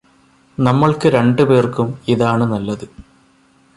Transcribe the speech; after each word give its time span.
നമ്മൾക്ക് 0.57 1.07
രണ്ടു 1.09 1.43
പേർക്കും 1.43 1.99
ഇതാണ് 2.07 2.47
നല്ലത് 2.51 2.85